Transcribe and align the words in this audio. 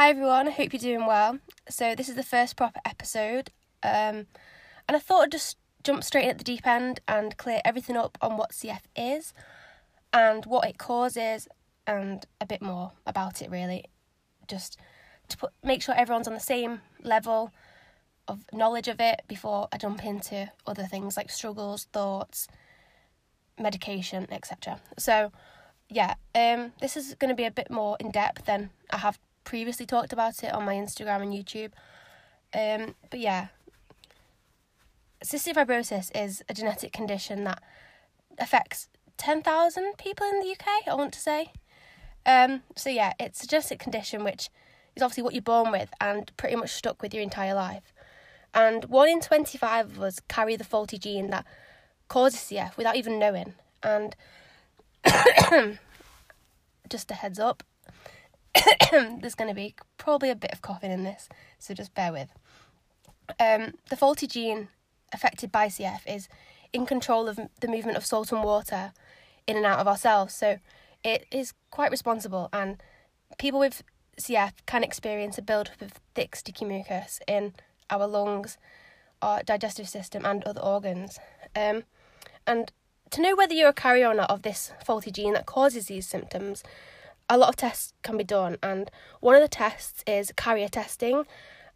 Hi 0.00 0.08
everyone, 0.08 0.48
I 0.48 0.52
hope 0.52 0.72
you're 0.72 0.80
doing 0.80 1.04
well. 1.04 1.40
So, 1.68 1.94
this 1.94 2.08
is 2.08 2.14
the 2.14 2.22
first 2.22 2.56
proper 2.56 2.80
episode, 2.86 3.50
um, 3.82 4.28
and 4.88 4.96
I 4.96 4.98
thought 4.98 5.24
I'd 5.24 5.32
just 5.32 5.58
jump 5.84 6.04
straight 6.04 6.24
in 6.24 6.30
at 6.30 6.38
the 6.38 6.44
deep 6.44 6.66
end 6.66 7.00
and 7.06 7.36
clear 7.36 7.60
everything 7.66 7.98
up 7.98 8.16
on 8.22 8.38
what 8.38 8.52
CF 8.52 8.80
is 8.96 9.34
and 10.10 10.46
what 10.46 10.66
it 10.66 10.78
causes, 10.78 11.48
and 11.86 12.24
a 12.40 12.46
bit 12.46 12.62
more 12.62 12.92
about 13.06 13.42
it 13.42 13.50
really. 13.50 13.84
Just 14.48 14.78
to 15.28 15.36
put, 15.36 15.52
make 15.62 15.82
sure 15.82 15.94
everyone's 15.94 16.26
on 16.26 16.32
the 16.32 16.40
same 16.40 16.80
level 17.02 17.52
of 18.26 18.46
knowledge 18.54 18.88
of 18.88 19.02
it 19.02 19.20
before 19.28 19.68
I 19.70 19.76
jump 19.76 20.02
into 20.02 20.50
other 20.66 20.84
things 20.84 21.18
like 21.18 21.30
struggles, 21.30 21.88
thoughts, 21.92 22.48
medication, 23.58 24.26
etc. 24.30 24.80
So, 24.98 25.30
yeah, 25.90 26.14
um, 26.34 26.72
this 26.80 26.96
is 26.96 27.14
going 27.16 27.28
to 27.28 27.34
be 27.34 27.44
a 27.44 27.50
bit 27.50 27.70
more 27.70 27.98
in 28.00 28.10
depth 28.10 28.46
than 28.46 28.70
I 28.90 28.96
have 28.96 29.18
previously 29.50 29.84
talked 29.84 30.12
about 30.12 30.44
it 30.44 30.54
on 30.54 30.64
my 30.64 30.76
Instagram 30.76 31.22
and 31.22 31.32
YouTube. 31.32 31.72
Um, 32.54 32.94
but 33.10 33.18
yeah, 33.18 33.48
cystic 35.24 35.54
fibrosis 35.54 36.08
is 36.14 36.44
a 36.48 36.54
genetic 36.54 36.92
condition 36.92 37.42
that 37.42 37.60
affects 38.38 38.88
10,000 39.16 39.98
people 39.98 40.24
in 40.28 40.38
the 40.38 40.52
UK, 40.52 40.86
I 40.86 40.94
want 40.94 41.12
to 41.14 41.18
say. 41.18 41.50
Um, 42.24 42.62
so 42.76 42.90
yeah, 42.90 43.14
it's 43.18 43.42
a 43.42 43.48
genetic 43.48 43.80
condition 43.80 44.22
which 44.22 44.50
is 44.94 45.02
obviously 45.02 45.24
what 45.24 45.34
you're 45.34 45.42
born 45.42 45.72
with 45.72 45.90
and 46.00 46.30
pretty 46.36 46.54
much 46.54 46.70
stuck 46.70 47.02
with 47.02 47.12
your 47.12 47.24
entire 47.24 47.54
life. 47.54 47.92
And 48.54 48.84
1 48.84 49.08
in 49.08 49.20
25 49.20 49.96
of 49.96 50.00
us 50.00 50.20
carry 50.28 50.54
the 50.54 50.62
faulty 50.62 50.96
gene 50.96 51.30
that 51.30 51.44
causes 52.06 52.38
CF 52.38 52.76
without 52.76 52.94
even 52.94 53.18
knowing. 53.18 53.54
And 53.82 54.14
just 56.88 57.10
a 57.10 57.14
heads 57.14 57.40
up, 57.40 57.64
there's 58.90 59.34
going 59.34 59.48
to 59.48 59.54
be 59.54 59.74
probably 59.98 60.30
a 60.30 60.34
bit 60.34 60.52
of 60.52 60.62
coughing 60.62 60.90
in 60.90 61.04
this, 61.04 61.28
so 61.58 61.74
just 61.74 61.94
bear 61.94 62.12
with. 62.12 62.30
Um, 63.38 63.74
the 63.88 63.96
faulty 63.96 64.26
gene 64.26 64.68
affected 65.12 65.52
by 65.52 65.66
CF 65.66 66.00
is 66.06 66.28
in 66.72 66.86
control 66.86 67.28
of 67.28 67.38
the 67.60 67.68
movement 67.68 67.96
of 67.96 68.06
salt 68.06 68.32
and 68.32 68.42
water 68.42 68.92
in 69.46 69.56
and 69.56 69.66
out 69.66 69.78
of 69.78 69.88
our 69.88 69.96
cells, 69.96 70.34
so 70.34 70.58
it 71.04 71.26
is 71.30 71.54
quite 71.70 71.90
responsible. 71.90 72.48
And 72.52 72.82
people 73.38 73.60
with 73.60 73.82
CF 74.20 74.52
can 74.66 74.84
experience 74.84 75.38
a 75.38 75.42
buildup 75.42 75.80
of 75.80 75.92
thick, 76.14 76.36
sticky 76.36 76.64
mucus 76.64 77.20
in 77.26 77.54
our 77.88 78.06
lungs, 78.06 78.58
our 79.22 79.42
digestive 79.42 79.88
system, 79.88 80.24
and 80.24 80.44
other 80.44 80.60
organs. 80.60 81.18
Um, 81.56 81.84
and 82.46 82.72
to 83.10 83.20
know 83.20 83.34
whether 83.34 83.54
you're 83.54 83.70
a 83.70 83.74
carrier 83.74 84.08
or 84.08 84.14
not 84.14 84.30
of 84.30 84.42
this 84.42 84.72
faulty 84.84 85.10
gene 85.10 85.34
that 85.34 85.46
causes 85.46 85.86
these 85.86 86.06
symptoms, 86.06 86.62
a 87.30 87.38
lot 87.38 87.48
of 87.48 87.56
tests 87.56 87.94
can 88.02 88.16
be 88.16 88.24
done, 88.24 88.58
and 88.62 88.90
one 89.20 89.36
of 89.36 89.40
the 89.40 89.48
tests 89.48 90.02
is 90.06 90.32
carrier 90.36 90.68
testing, 90.68 91.24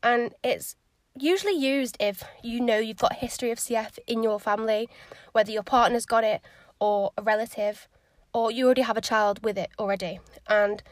and 0.02 0.34
it's 0.42 0.76
usually 1.16 1.56
used 1.56 1.96
if 2.00 2.24
you 2.42 2.60
know 2.60 2.78
you've 2.78 2.98
got 2.98 3.12
a 3.12 3.14
history 3.14 3.52
of 3.52 3.58
CF 3.58 3.98
in 4.08 4.22
your 4.24 4.40
family, 4.40 4.88
whether 5.32 5.52
your 5.52 5.62
partner's 5.62 6.06
got 6.06 6.24
it 6.24 6.40
or 6.80 7.12
a 7.16 7.22
relative, 7.22 7.88
or 8.32 8.50
you 8.50 8.66
already 8.66 8.82
have 8.82 8.96
a 8.96 9.00
child 9.00 9.44
with 9.44 9.56
it 9.56 9.70
already. 9.78 10.18
And 10.48 10.82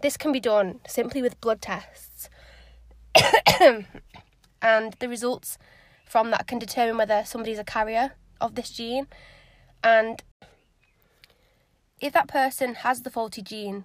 this 0.00 0.16
can 0.16 0.32
be 0.32 0.40
done 0.40 0.80
simply 0.88 1.20
with 1.20 1.40
blood 1.42 1.60
tests. 1.60 2.30
and 3.60 4.94
the 4.98 5.08
results 5.08 5.58
from 6.06 6.30
that 6.30 6.46
can 6.46 6.58
determine 6.58 6.96
whether 6.96 7.22
somebody's 7.26 7.58
a 7.58 7.64
carrier 7.64 8.12
of 8.40 8.54
this 8.54 8.70
gene. 8.70 9.06
And 9.84 10.22
if 12.00 12.14
that 12.14 12.28
person 12.28 12.76
has 12.76 13.02
the 13.02 13.10
faulty 13.10 13.42
gene 13.42 13.84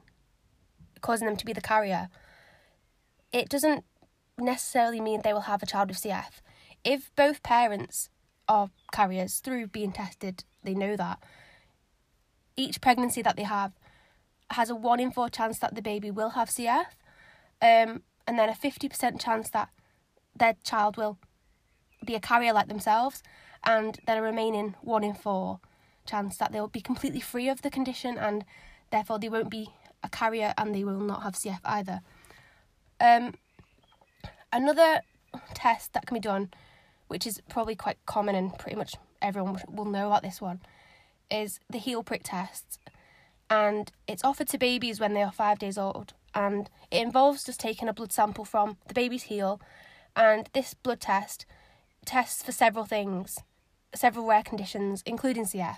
causing 1.03 1.27
them 1.27 1.37
to 1.37 1.45
be 1.45 1.53
the 1.53 1.61
carrier, 1.61 2.09
it 3.31 3.49
doesn't 3.49 3.85
necessarily 4.39 4.99
mean 4.99 5.21
they 5.21 5.33
will 5.33 5.41
have 5.41 5.61
a 5.61 5.67
child 5.67 5.89
with 5.89 6.01
CF. 6.01 6.41
If 6.83 7.11
both 7.15 7.43
parents 7.43 8.09
are 8.47 8.71
carriers 8.91 9.39
through 9.39 9.67
being 9.67 9.91
tested, 9.91 10.43
they 10.63 10.73
know 10.73 10.95
that. 10.95 11.19
Each 12.55 12.81
pregnancy 12.81 13.21
that 13.21 13.35
they 13.35 13.43
have 13.43 13.73
has 14.51 14.69
a 14.69 14.75
1 14.75 14.99
in 14.99 15.11
4 15.11 15.29
chance 15.29 15.59
that 15.59 15.75
the 15.75 15.81
baby 15.81 16.09
will 16.09 16.31
have 16.31 16.49
CF, 16.49 16.85
um, 17.61 18.01
and 18.27 18.39
then 18.39 18.49
a 18.49 18.53
50% 18.53 19.19
chance 19.19 19.49
that 19.49 19.69
their 20.35 20.55
child 20.63 20.97
will 20.97 21.19
be 22.05 22.15
a 22.15 22.19
carrier 22.19 22.53
like 22.53 22.67
themselves, 22.67 23.21
and 23.63 23.99
then 24.07 24.17
a 24.17 24.21
remaining 24.21 24.75
1 24.81 25.03
in 25.03 25.13
4 25.13 25.59
chance 26.05 26.37
that 26.37 26.51
they'll 26.51 26.67
be 26.67 26.81
completely 26.81 27.21
free 27.21 27.47
of 27.49 27.61
the 27.61 27.69
condition 27.69 28.17
and 28.17 28.43
therefore 28.91 29.17
they 29.17 29.29
won't 29.29 29.49
be 29.49 29.69
a 30.03 30.09
carrier 30.09 30.53
and 30.57 30.75
they 30.75 30.83
will 30.83 30.99
not 30.99 31.23
have 31.23 31.33
CF 31.33 31.59
either. 31.63 32.01
Um, 32.99 33.35
another 34.51 35.01
test 35.53 35.93
that 35.93 36.05
can 36.05 36.15
be 36.15 36.21
done, 36.21 36.51
which 37.07 37.25
is 37.25 37.41
probably 37.49 37.75
quite 37.75 37.97
common 38.05 38.35
and 38.35 38.57
pretty 38.57 38.75
much 38.75 38.95
everyone 39.21 39.59
will 39.67 39.85
know 39.85 40.07
about 40.07 40.23
this 40.23 40.41
one, 40.41 40.61
is 41.31 41.59
the 41.69 41.77
heel 41.79 42.03
prick 42.03 42.21
test. 42.23 42.79
And 43.49 43.91
it's 44.07 44.23
offered 44.23 44.47
to 44.49 44.57
babies 44.57 44.99
when 44.99 45.13
they 45.13 45.21
are 45.21 45.31
five 45.31 45.59
days 45.59 45.77
old. 45.77 46.13
And 46.35 46.69
it 46.91 47.01
involves 47.01 47.43
just 47.43 47.59
taking 47.59 47.87
a 47.87 47.93
blood 47.93 48.11
sample 48.11 48.45
from 48.45 48.77
the 48.87 48.93
baby's 48.93 49.23
heel. 49.23 49.61
And 50.15 50.49
this 50.53 50.73
blood 50.73 51.01
test 51.01 51.45
tests 52.05 52.43
for 52.43 52.51
several 52.51 52.85
things, 52.85 53.39
several 53.95 54.27
rare 54.27 54.43
conditions, 54.43 55.03
including 55.05 55.45
CF. 55.45 55.77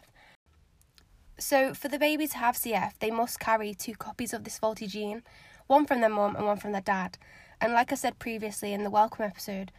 So, 1.37 1.73
for 1.73 1.89
the 1.89 1.99
baby 1.99 2.27
to 2.27 2.37
have 2.37 2.55
CF, 2.55 2.97
they 2.99 3.11
must 3.11 3.41
carry 3.41 3.73
two 3.73 3.95
copies 3.95 4.33
of 4.33 4.45
this 4.45 4.57
faulty 4.57 4.87
gene, 4.87 5.21
one 5.67 5.85
from 5.85 5.99
their 5.99 6.09
mum 6.09 6.37
and 6.37 6.45
one 6.45 6.57
from 6.57 6.71
their 6.71 6.79
dad. 6.79 7.17
And 7.59 7.73
like 7.73 7.91
I 7.91 7.95
said 7.95 8.19
previously 8.19 8.71
in 8.71 8.85
the 8.85 8.89
welcome 8.89 9.25
episode, 9.25 9.73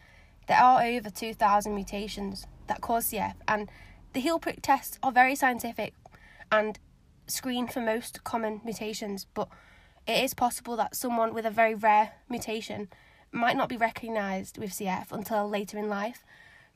there 0.49 0.59
are 0.59 0.83
over 0.83 1.09
2,000 1.09 1.75
mutations 1.75 2.47
that 2.67 2.83
cause 2.83 3.11
CF, 3.11 3.37
and 3.49 3.71
the 4.13 4.21
heel 4.21 4.39
prick 4.39 4.61
tests 4.61 4.99
are 5.03 5.11
very 5.11 5.35
scientific 5.35 5.95
and 6.53 6.79
screen 7.27 7.67
for 7.69 7.81
most 7.81 8.23
common 8.23 8.61
mutations, 8.63 9.27
but 9.33 9.49
it 10.07 10.23
is 10.23 10.35
possible 10.35 10.77
that 10.77 10.95
someone 10.95 11.33
with 11.33 11.47
a 11.47 11.51
very 11.51 11.75
rare 11.75 12.13
mutation 12.29 12.89
might 13.33 13.57
not 13.57 13.71
be 13.71 13.79
recognised 13.79 14.59
with 14.59 14.73
CF 14.73 15.11
until 15.11 15.49
later 15.49 15.79
in 15.79 15.89
life 15.89 16.23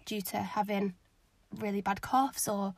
due 0.07 0.23
to 0.23 0.39
having 0.39 0.95
really 1.55 1.83
bad 1.83 2.01
coughs 2.01 2.49
or 2.49 2.75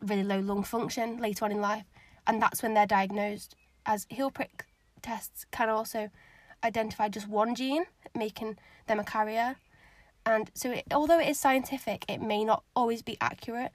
really 0.00 0.24
low 0.24 0.40
lung 0.40 0.64
function 0.64 1.18
later 1.18 1.44
on 1.44 1.52
in 1.52 1.60
life, 1.60 1.84
and 2.26 2.40
that's 2.40 2.62
when 2.62 2.74
they're 2.74 2.86
diagnosed. 2.86 3.54
As 3.84 4.06
heel 4.08 4.30
prick 4.30 4.66
tests 5.02 5.44
can 5.50 5.68
also 5.68 6.10
identify 6.64 7.08
just 7.08 7.28
one 7.28 7.54
gene, 7.54 7.84
making 8.14 8.56
them 8.86 9.00
a 9.00 9.04
carrier. 9.04 9.56
And 10.24 10.50
so, 10.54 10.70
it, 10.70 10.84
although 10.92 11.18
it 11.18 11.28
is 11.28 11.38
scientific, 11.38 12.04
it 12.08 12.20
may 12.20 12.44
not 12.44 12.62
always 12.76 13.02
be 13.02 13.16
accurate 13.20 13.72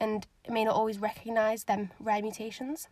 and 0.00 0.26
it 0.44 0.50
may 0.50 0.64
not 0.64 0.74
always 0.74 0.98
recognise 0.98 1.64
them 1.64 1.90
rare 2.00 2.20
mutations. 2.20 2.88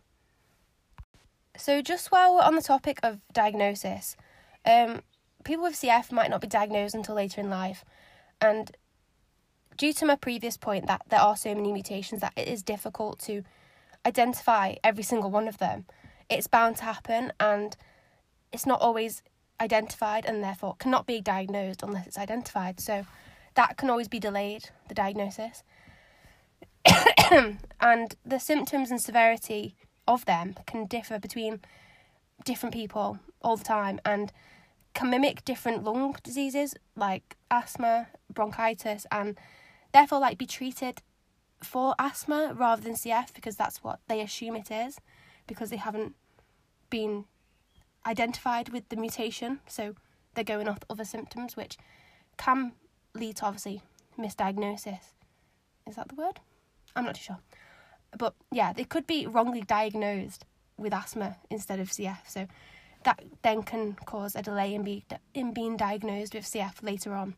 So, 1.57 1.83
just 1.83 2.13
while 2.13 2.35
we're 2.35 2.43
on 2.43 2.55
the 2.55 2.63
topic 2.63 3.01
of 3.03 3.19
diagnosis, 3.33 4.17
um, 4.65 5.03
people 5.43 5.65
with 5.65 5.75
CF 5.75 6.13
might 6.13 6.31
not 6.31 6.41
be 6.41 6.47
diagnosed 6.47 6.95
until 6.95 7.17
later 7.17 7.41
in 7.41 7.51
life, 7.51 7.85
and 8.41 8.71
due 9.81 9.95
to 9.95 10.05
my 10.05 10.15
previous 10.15 10.59
point 10.59 10.87
that 10.87 11.01
there 11.09 11.19
are 11.19 11.35
so 11.35 11.55
many 11.55 11.73
mutations 11.73 12.21
that 12.21 12.35
it 12.37 12.47
is 12.47 12.63
difficult 12.63 13.19
to 13.19 13.43
identify 14.05 14.75
every 14.85 15.03
single 15.03 15.31
one 15.31 15.49
of 15.49 15.57
them, 15.57 15.87
it's 16.29 16.47
bound 16.47 16.77
to 16.77 16.85
happen 16.85 17.33
and 17.41 17.79
it's 18.53 18.67
not 18.67 18.79
always 18.83 19.23
identified 19.59 20.27
and 20.27 20.45
therefore 20.45 20.77
cannot 20.79 21.07
be 21.07 21.19
diagnosed 21.19 21.83
unless 21.83 22.07
it's 22.07 22.19
identified. 22.19 22.79
So 22.79 23.07
that 23.55 23.79
can 23.79 23.89
always 23.89 24.07
be 24.07 24.19
delayed, 24.21 24.69
the 24.89 24.95
diagnosis. 24.95 25.65
and 27.81 28.15
the 28.23 28.39
symptoms 28.39 28.91
and 28.91 29.01
severity 29.01 29.77
of 30.07 30.27
them 30.27 30.57
can 30.67 30.85
differ 30.85 31.19
between 31.19 31.59
different 32.45 32.75
people 32.75 33.19
all 33.41 33.57
the 33.57 33.65
time 33.65 33.99
and 34.05 34.31
can 34.93 35.09
mimic 35.09 35.43
different 35.47 35.85
lung 35.85 36.15
diseases 36.23 36.75
like 36.97 37.39
asthma, 37.51 38.09
bronchitis, 38.31 39.07
and 39.11 39.39
therefore 39.93 40.21
like 40.21 40.39
be 40.39 40.47
treated 40.47 41.03
for 41.63 41.95
asthma 41.99 42.55
rather 42.55 42.83
than 42.83 42.95
CF 42.95 43.35
because 43.35 43.57
that's 43.57 43.85
what 43.85 44.01
they 44.09 44.21
assume 44.21 44.57
it 44.57 44.71
is 44.71 44.99
because 45.47 45.71
they 45.71 45.77
haven't 45.77 46.15
been 46.89 47.25
identified 48.07 48.71
with 48.71 48.89
the 48.89 48.97
mutation. 48.97 49.61
So 49.67 49.95
they're 50.35 50.45
going 50.45 50.69
off 50.69 50.79
other 50.89 51.05
symptoms 51.05 51.57
which 51.57 51.77
can 52.37 52.73
lead 53.15 53.37
to 53.37 53.47
obviously 53.47 53.83
misdiagnosis. 54.19 55.13
Is 55.87 55.97
that 55.97 56.09
the 56.09 56.15
word? 56.15 56.41
I'm 56.97 57.05
not 57.05 57.15
too 57.17 57.23
sure. 57.23 57.39
But 58.17 58.35
yeah 58.51 58.73
they 58.73 58.85
could 58.85 59.07
be 59.07 59.27
wrongly 59.27 59.63
diagnosed 59.63 60.45
with 60.77 60.95
asthma 60.95 61.37
instead 61.51 61.79
of 61.79 61.91
cf 61.91 62.19
so 62.27 62.47
that 63.05 63.23
then 63.43 63.63
can 63.63 63.95
cause 64.07 64.35
a 64.35 64.43
delay 64.43 64.75
in, 64.75 64.83
be, 64.83 65.05
in 65.35 65.53
being 65.53 65.77
diagnosed 65.77 66.35
with 66.35 66.45
cf 66.45 66.83
later 66.83 67.13
on 67.13 67.37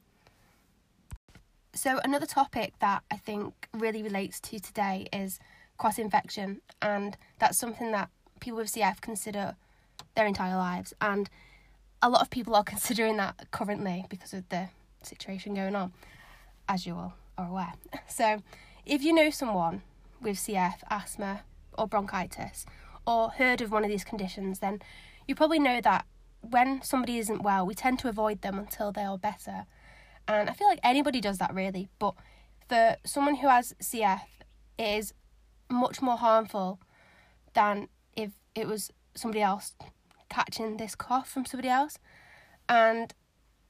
so, 1.75 2.01
another 2.05 2.27
topic 2.27 2.75
that 2.81 3.03
I 3.11 3.17
think 3.17 3.69
really 3.73 4.03
relates 4.03 4.41
to 4.41 4.59
today 4.59 5.09
is 5.13 5.39
cross 5.79 5.99
infection, 5.99 6.61
and 6.83 7.17
that's 7.39 7.57
something 7.57 7.93
that 7.93 8.11
people 8.41 8.59
with 8.59 8.73
CF 8.73 9.01
consider 9.01 9.57
their 10.15 10.27
entire 10.27 10.57
lives. 10.57 10.93
And 11.01 11.31
a 12.03 12.11
lot 12.11 12.21
of 12.21 12.31
people 12.31 12.55
are 12.55 12.65
considering 12.75 13.17
that 13.17 13.51
currently 13.51 14.05
because 14.11 14.35
of 14.35 14.49
the 14.51 14.69
situation 15.03 15.55
going 15.55 15.75
on, 15.75 15.93
as 16.69 16.87
you 16.87 16.95
all 16.95 17.15
are 17.39 17.49
aware. 17.49 17.73
So, 18.09 18.43
if 18.85 19.03
you 19.03 19.15
know 19.15 19.31
someone 19.31 19.83
with 20.21 20.37
CF, 20.37 20.75
asthma, 20.91 21.43
or 21.79 21.89
bronchitis, 21.89 22.67
or 23.07 23.31
heard 23.31 23.63
of 23.63 23.71
one 23.71 23.83
of 23.83 23.91
these 23.91 24.05
conditions, 24.05 24.59
then 24.59 24.83
you 25.27 25.35
probably 25.35 25.59
know 25.59 25.81
that 25.81 26.05
when 26.43 26.83
somebody 26.83 27.19
isn't 27.19 27.43
well, 27.43 27.65
we 27.65 27.75
tend 27.75 27.99
to 28.01 28.09
avoid 28.09 28.43
them 28.43 28.59
until 28.59 28.93
they 28.93 29.05
are 29.05 29.17
better. 29.17 29.65
And 30.29 30.49
I 30.49 30.53
feel 30.53 30.69
like 30.69 30.81
anybody 30.83 31.21
does 31.21 31.39
that 31.39 31.55
really, 31.55 31.89
but 31.99 32.15
for 32.69 32.97
someone 33.05 33.37
who 33.37 33.49
has 33.49 33.75
CF, 33.83 34.21
it 34.79 34.99
is 34.99 35.15
much 35.69 36.01
more 36.01 36.17
harmful 36.17 36.81
than 37.55 37.89
if 38.17 38.31
it 38.55 38.67
was 38.67 38.91
somebody 39.15 39.43
else 39.43 39.75
catching 40.29 40.77
this 40.77 40.95
cough 40.95 41.29
from 41.29 41.45
somebody 41.45 41.69
else. 41.69 41.99
And 42.69 43.13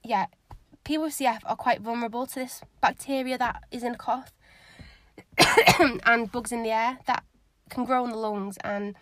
yeah, 0.05 0.27
people 0.85 1.05
with 1.05 1.15
CF 1.15 1.41
are 1.45 1.57
quite 1.57 1.81
vulnerable 1.81 2.27
to 2.27 2.35
this 2.35 2.63
bacteria 2.81 3.39
that 3.39 3.63
is 3.71 3.83
in 3.83 3.95
a 3.95 3.99
cough 3.99 4.33
and 6.07 6.31
bugs 6.31 6.53
in 6.53 6.63
the 6.63 6.71
air 6.71 6.99
that 7.07 7.25
can 7.71 7.85
grow 7.85 8.05
in 8.05 8.11
the 8.11 8.17
lungs. 8.17 8.59
And 8.63 8.95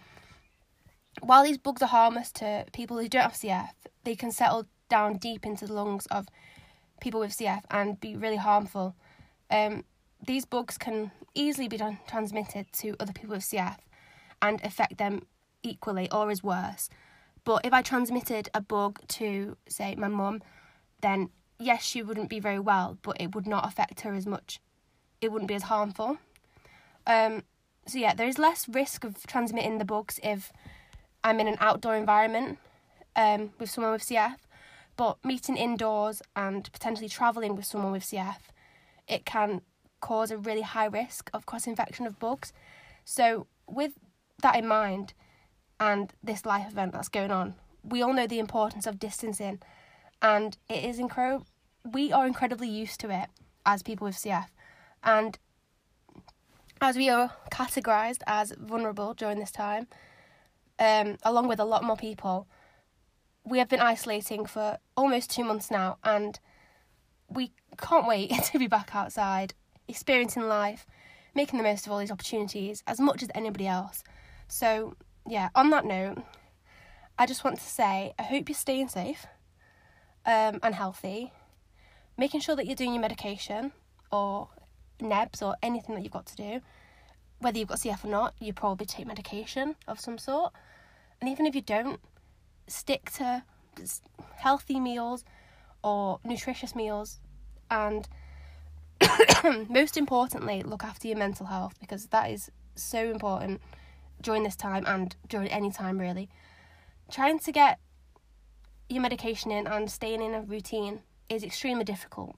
while 1.21 1.45
these 1.45 1.59
bugs 1.59 1.83
are 1.83 1.89
harmless 1.89 2.33
to 2.33 2.65
people 2.73 2.99
who 2.99 3.09
don't 3.09 3.23
have 3.23 3.33
CF, 3.33 3.71
they 4.05 4.15
can 4.15 4.33
settle 4.33 4.67
down 4.89 5.19
deep 5.19 5.45
into 5.45 5.67
the 5.67 5.75
lungs 5.75 6.07
of 6.07 6.27
people 7.01 7.21
with 7.21 7.37
CF 7.37 7.63
and 7.71 7.99
be 8.01 8.17
really 8.17 8.37
harmful. 8.37 8.95
Um, 9.51 9.85
these 10.27 10.45
bugs 10.45 10.79
can 10.79 11.11
easily 11.35 11.69
be 11.69 11.81
transmitted 12.07 12.67
to 12.75 12.95
other 13.01 13.13
people 13.13 13.35
with 13.35 13.45
CF 13.45 13.77
and 14.43 14.61
affect 14.65 14.99
them 14.99 15.27
equally 15.63 16.11
or 16.11 16.31
as 16.31 16.43
worse. 16.43 16.89
But 17.45 17.65
if 17.65 17.73
I 17.73 17.83
transmitted 17.83 18.49
a 18.55 18.61
bug 18.61 19.01
to, 19.09 19.57
say, 19.69 19.95
my 19.97 20.09
mum, 20.09 20.43
then 21.01 21.31
yes, 21.59 21.83
she 21.83 22.03
wouldn't 22.03 22.29
be 22.29 22.41
very 22.41 22.59
well, 22.59 22.99
but 23.03 23.21
it 23.21 23.35
would 23.35 23.47
not 23.47 23.67
affect 23.67 24.01
her 24.01 24.15
as 24.15 24.27
much. 24.27 24.61
It 25.21 25.33
wouldn't 25.33 25.49
be 25.49 25.55
as 25.55 25.65
harmful. 25.65 26.19
Um, 27.07 27.45
so 27.87 27.99
yeah, 27.99 28.15
there 28.15 28.29
is 28.29 28.39
less 28.39 28.69
risk 28.69 29.05
of 29.05 29.27
transmitting 29.27 29.79
the 29.79 29.85
bugs 29.85 30.21
if 30.23 30.53
I'm 31.25 31.41
in 31.41 31.49
an 31.49 31.57
outdoor 31.61 31.97
environment 31.97 32.59
um, 33.17 33.51
with 33.59 33.71
someone 33.71 33.93
with 33.93 34.03
CF. 34.03 34.37
But 35.01 35.25
meeting 35.25 35.57
indoors 35.57 36.21
and 36.37 36.71
potentially 36.75 37.09
travelling 37.09 37.57
with 37.57 37.65
someone 37.65 37.93
with 37.93 38.03
CF, 38.03 38.37
it 39.09 39.25
can 39.25 39.63
cause 40.01 40.31
a 40.31 40.37
really 40.37 40.61
high 40.61 40.85
risk 40.85 41.31
of 41.33 41.47
cross 41.47 41.67
infection 41.67 42.07
of 42.07 42.19
bugs. 42.19 42.53
So, 43.07 43.47
with 43.67 43.93
that 44.43 44.57
in 44.57 44.67
mind, 44.67 45.15
and 45.81 46.13
this 46.23 46.45
life 46.45 46.71
event 46.71 46.93
that's 46.93 47.09
going 47.09 47.31
on, 47.31 47.55
we 47.83 48.03
all 48.03 48.13
know 48.13 48.27
the 48.27 48.39
importance 48.39 48.87
of 48.87 48.99
distancing, 48.99 49.61
and 50.21 50.59
it 50.69 50.85
is 50.85 50.99
incredible. 50.99 51.47
We 51.83 52.13
are 52.13 52.27
incredibly 52.27 52.69
used 52.69 53.01
to 53.01 53.09
it 53.09 53.31
as 53.65 53.83
people 53.83 54.05
with 54.05 54.17
CF, 54.17 54.49
and 55.03 55.39
as 56.83 56.97
we 56.97 57.09
are 57.09 57.33
categorized 57.51 58.21
as 58.27 58.53
vulnerable 58.59 59.15
during 59.15 59.39
this 59.39 59.51
time, 59.51 59.87
um, 60.79 61.17
along 61.23 61.49
with 61.49 61.59
a 61.59 61.65
lot 61.65 61.85
more 61.85 61.97
people, 61.97 62.47
we 63.51 63.59
have 63.59 63.69
been 63.69 63.81
isolating 63.81 64.47
for 64.47 64.79
almost 64.97 65.31
two 65.31 65.45
months 65.45 65.71
now, 65.71 65.99
and 66.05 66.39
we 67.29 67.53
can't 67.77 68.07
wait 68.07 68.31
to 68.45 68.59
be 68.59 68.69
back 68.69 68.95
outside, 68.95 69.55
experiencing 69.89 70.45
life, 70.45 70.87
making 71.35 71.59
the 71.59 71.65
most 71.65 71.85
of 71.85 71.93
all 71.93 71.99
these 71.99 72.13
opportunities 72.13 72.83
as 72.87 73.01
much 73.01 73.23
as 73.23 73.31
anybody 73.35 73.67
else. 73.67 74.05
So, 74.47 74.95
yeah, 75.29 75.49
on 75.55 75.71
that 75.71 75.85
note, 75.85 76.19
I 77.19 77.27
just 77.27 77.45
want 77.45 77.59
to 77.59 77.65
say 77.65 78.15
I 78.19 78.23
hope 78.23 78.49
you're 78.49 78.57
staying 78.57 78.89
safe 78.89 79.27
um, 80.25 80.61
and 80.63 80.75
healthy, 80.75 81.33
making 82.17 82.41
sure 82.41 82.55
that 82.55 82.67
you're 82.67 82.77
doing 82.77 82.95
your 82.95 83.03
medication 83.03 83.73
or 84.13 84.49
nebs 85.01 85.43
or 85.43 85.57
anything 85.63 85.97
that 85.97 86.03
you've 86.03 86.13
got 86.13 86.27
to 86.27 86.37
do. 86.37 86.61
Whether 87.41 87.59
you've 87.59 87.69
got 87.69 87.79
CF 87.79 88.05
or 88.05 88.09
not, 88.09 88.35
you 88.39 88.53
probably 88.53 88.87
take 88.87 89.07
medication 89.07 89.75
of 89.89 89.99
some 89.99 90.19
sort. 90.19 90.53
And 91.21 91.29
even 91.29 91.47
if 91.47 91.55
you 91.55 91.63
don't, 91.63 92.01
stick 92.71 93.11
to 93.13 93.43
healthy 94.37 94.81
meals 94.81 95.25
or 95.83 96.21
nutritious 96.25 96.75
meals 96.75 97.21
and 97.71 98.09
most 99.69 99.97
importantly 99.97 100.63
look 100.63 100.85
after 100.85 101.09
your 101.09 101.17
mental 101.17 101.47
health 101.47 101.75
because 101.81 102.07
that 102.07 102.31
is 102.31 102.51
so 102.75 103.11
important 103.11 103.61
during 104.21 104.43
this 104.43 104.57
time 104.57 104.85
and 104.87 105.17
during 105.29 105.49
any 105.49 105.71
time 105.71 105.99
really. 105.99 106.29
Trying 107.11 107.39
to 107.41 107.53
get 107.53 107.79
your 108.89 109.03
medication 109.03 109.51
in 109.51 109.67
and 109.67 109.91
staying 109.91 110.23
in 110.23 110.35
a 110.35 110.43
routine 110.43 111.01
is 111.29 111.43
extremely 111.43 111.85
difficult 111.85 112.37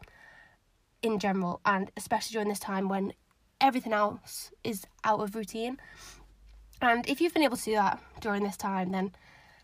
in 1.02 1.18
general 1.18 1.60
and 1.64 1.90
especially 1.96 2.34
during 2.34 2.48
this 2.48 2.60
time 2.60 2.88
when 2.88 3.12
everything 3.60 3.92
else 3.92 4.52
is 4.62 4.84
out 5.04 5.20
of 5.20 5.34
routine. 5.34 5.78
And 6.80 7.08
if 7.08 7.20
you've 7.20 7.34
been 7.34 7.42
able 7.42 7.56
to 7.56 7.64
do 7.64 7.72
that 7.72 8.00
during 8.20 8.44
this 8.44 8.56
time 8.56 8.92
then 8.92 9.12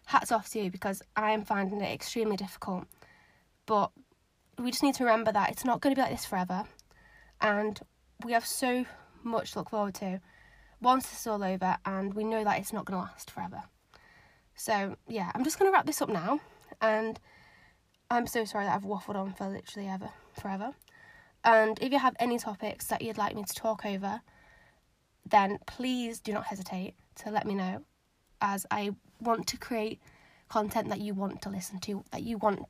hats 0.09 0.33
off 0.33 0.49
to 0.49 0.59
you 0.59 0.71
because 0.71 1.03
I 1.17 1.33
am 1.33 1.45
finding 1.45 1.83
it 1.83 1.93
extremely 1.93 2.37
difficult. 2.37 2.85
But 3.67 3.91
we 4.59 4.71
just 4.71 4.83
need 4.83 4.95
to 4.95 5.05
remember 5.05 5.31
that 5.33 5.51
it's 5.51 5.67
not 5.67 5.83
going 5.83 5.95
to 5.95 5.99
be 5.99 6.03
like 6.03 6.11
this 6.11 6.25
forever. 6.25 6.65
And 7.43 7.79
we 8.25 8.33
have 8.33 8.47
so 8.47 8.87
much 9.23 9.53
to 9.53 9.59
look 9.59 9.69
forward 9.69 9.95
to 9.97 10.21
once 10.81 11.11
this 11.11 11.21
is 11.21 11.27
all 11.27 11.45
over, 11.45 11.77
and 11.85 12.15
we 12.15 12.25
know 12.25 12.43
that 12.43 12.59
it's 12.59 12.73
not 12.73 12.87
going 12.87 12.99
to 12.99 13.05
last 13.05 13.31
forever. 13.31 13.65
So, 14.55 14.97
yeah, 15.09 15.31
I'm 15.35 15.45
just 15.45 15.59
going 15.59 15.71
to 15.71 15.77
wrap 15.77 15.85
this 15.85 16.01
up 16.01 16.09
now. 16.09 16.41
And 16.81 17.21
I'm 18.11 18.27
so 18.27 18.47
sorry 18.47 18.65
that 18.65 18.75
I've 18.75 18.85
waffled 18.85 19.17
on 19.17 19.35
for 19.35 19.49
literally 19.49 19.89
ever, 19.89 20.09
forever. 20.41 20.73
And 21.45 21.79
if 21.83 21.93
you 21.93 21.99
have 21.99 22.17
any 22.19 22.39
topics 22.39 22.87
that 22.87 23.03
you'd 23.03 23.19
like 23.19 23.37
me 23.37 23.45
to 23.45 23.55
talk 23.55 23.85
over, 23.85 24.23
then 25.27 25.59
please 25.67 26.19
do 26.19 26.33
not 26.33 26.47
hesitate 26.47 26.95
to 27.17 27.31
let 27.31 27.47
me 27.47 27.55
know 27.55 27.85
as 28.41 28.67
I 28.71 28.91
want 29.21 29.47
to 29.49 29.57
create 29.57 30.01
content 30.49 30.89
that 30.89 31.01
you 31.01 31.15
want 31.15 31.43
to 31.43 31.51
listen 31.51 31.79
to, 31.81 32.05
that 32.13 32.23
you 32.23 32.39
want 32.39 32.61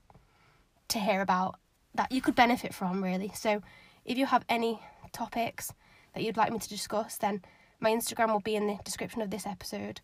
to 0.88 0.99
hear 0.99 1.20
about, 1.20 1.56
that 1.94 2.11
you 2.12 2.20
could 2.20 2.35
benefit 2.35 2.75
from, 2.75 3.03
really. 3.03 3.32
So, 3.35 3.62
if 4.05 4.17
you 4.17 4.26
have 4.26 4.44
any 4.49 4.81
topics 5.12 5.73
that 6.15 6.23
you'd 6.23 6.37
like 6.37 6.53
me 6.53 6.59
to 6.59 6.69
discuss, 6.69 7.17
then 7.17 7.43
my 7.81 7.91
Instagram 7.91 8.32
will 8.32 8.41
be 8.41 8.56
in 8.56 8.67
the 8.67 8.79
description 8.85 9.23
of 9.23 9.31
this 9.31 9.47
episode. 9.47 10.00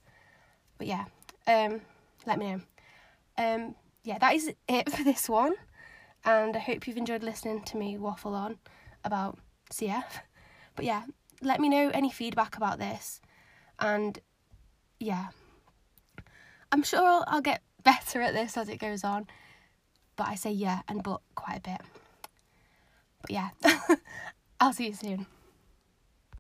But 0.78 0.86
yeah, 0.86 1.04
um, 1.46 1.80
let 2.26 2.38
me 2.38 2.52
know. 2.52 2.60
Um, 3.36 3.74
yeah, 4.04 4.18
that 4.18 4.34
is 4.34 4.52
it 4.68 4.90
for 4.90 5.02
this 5.02 5.28
one, 5.28 5.54
and 6.24 6.56
I 6.56 6.60
hope 6.60 6.86
you've 6.86 6.96
enjoyed 6.96 7.22
listening 7.22 7.62
to 7.64 7.76
me 7.76 7.98
waffle 7.98 8.34
on 8.34 8.58
about 9.04 9.38
CF. 9.70 10.04
But 10.76 10.84
yeah, 10.84 11.04
let 11.42 11.60
me 11.60 11.68
know 11.68 11.90
any 11.92 12.10
feedback 12.10 12.56
about 12.56 12.78
this, 12.78 13.20
and 13.78 14.18
yeah. 15.00 15.28
I'm 16.74 16.82
sure 16.82 17.06
I'll, 17.06 17.24
I'll 17.28 17.40
get 17.40 17.62
better 17.84 18.20
at 18.20 18.34
this 18.34 18.56
as 18.56 18.68
it 18.68 18.80
goes 18.80 19.04
on. 19.04 19.28
But 20.16 20.26
I 20.26 20.34
say 20.34 20.50
yeah 20.50 20.80
and 20.88 21.04
but 21.04 21.20
quite 21.36 21.58
a 21.58 21.60
bit. 21.60 21.80
But 23.22 23.30
yeah, 23.30 23.50
I'll 24.60 24.72
see 24.72 24.88
you 24.88 24.92
soon. 24.92 25.26